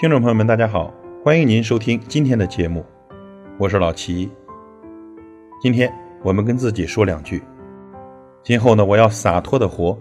[0.00, 0.90] 听众朋友们，大家好，
[1.22, 2.82] 欢迎您收听今天的节目，
[3.58, 4.30] 我是老齐。
[5.60, 5.92] 今天
[6.22, 7.42] 我们跟自己说两句，
[8.42, 9.98] 今后呢，我要洒脱的活，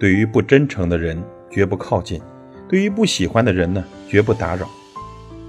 [0.00, 2.18] 对于不真诚的人绝不靠近，
[2.66, 4.66] 对于不喜欢的人呢，绝不打扰，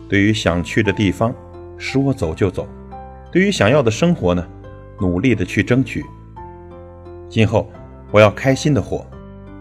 [0.09, 1.34] 对于想去的地方，
[1.77, 2.67] 说走就走，
[3.31, 4.45] 对于想要的生活呢，
[4.99, 6.03] 努力的去争取。
[7.30, 7.71] 今后
[8.12, 9.07] 我要开心的活，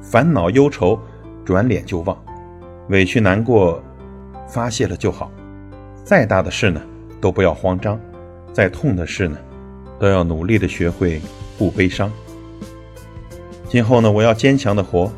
[0.02, 0.98] 烦恼忧愁
[1.45, 2.20] 转脸就忘，
[2.88, 3.80] 委屈难过。
[4.47, 5.30] 发泄了就好，
[6.05, 6.80] 再大的事呢，
[7.21, 7.97] 都不要慌张；
[8.53, 9.37] 再痛的事呢，
[9.98, 11.20] 都要努力的学会
[11.59, 12.11] 不悲伤。
[13.69, 15.11] 今后呢，我要坚强的活，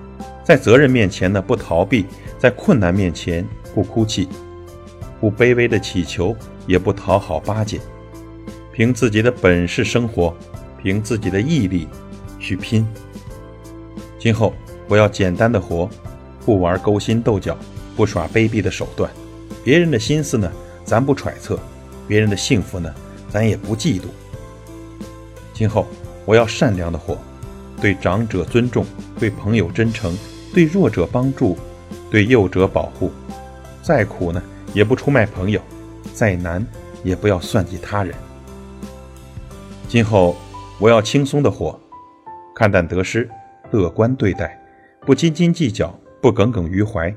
[0.42, 2.06] 在责任面前呢不逃避，
[2.38, 4.28] 在困难面前不哭泣，
[5.20, 6.34] 不卑微的祈求，
[6.66, 7.78] 也不讨好巴结，
[8.72, 10.34] 凭自己的本事生活，
[10.82, 11.86] 凭自己的毅力
[12.38, 12.86] 去拼。
[14.18, 14.54] 今后
[14.88, 15.88] 我要简单的活，
[16.44, 17.56] 不玩勾心斗角。
[17.96, 19.10] 不耍卑鄙的手段，
[19.64, 20.52] 别人的心思呢，
[20.84, 21.56] 咱不揣测；
[22.06, 22.94] 别人的幸福呢，
[23.30, 24.04] 咱也不嫉妒。
[25.54, 25.86] 今后
[26.26, 27.16] 我要善良的活，
[27.80, 28.84] 对长者尊重，
[29.18, 30.16] 对朋友真诚，
[30.52, 31.56] 对弱者帮助，
[32.10, 33.10] 对幼者保护。
[33.82, 34.42] 再苦呢，
[34.74, 35.60] 也不出卖朋友；
[36.12, 36.64] 再难，
[37.02, 38.14] 也不要算计他人。
[39.88, 40.36] 今后
[40.78, 41.80] 我要轻松的活，
[42.54, 43.30] 看淡得失，
[43.70, 44.60] 乐观对待，
[45.06, 47.14] 不斤斤计较，不耿耿于怀。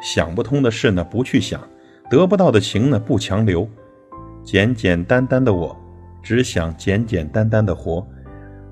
[0.00, 1.60] 想不通的事呢，不去想；
[2.10, 3.68] 得不到的情呢，不强留。
[4.44, 5.76] 简简单单的我，
[6.22, 8.06] 只想简简单单的活；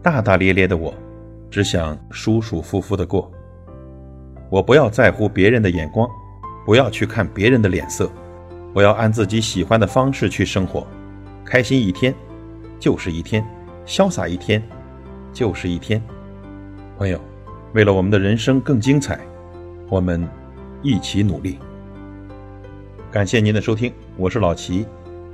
[0.02, 0.94] 大大咧咧的我，
[1.50, 3.30] 只想舒舒服服的过。
[4.50, 6.08] 我不要在乎别人的眼光，
[6.64, 8.08] 不要去看别人的脸色。
[8.72, 10.86] 我要按自己喜欢的方式去生活，
[11.44, 12.14] 开心一天
[12.78, 13.44] 就是一天，
[13.86, 14.62] 潇洒一天
[15.32, 16.00] 就是一天。
[16.98, 17.18] 朋友，
[17.72, 19.18] 为了我们的人生更精彩，
[19.88, 20.28] 我们。
[20.84, 21.58] 一起努力。
[23.10, 24.86] 感谢您的收听，我是老齐，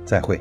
[0.05, 0.39] 再会。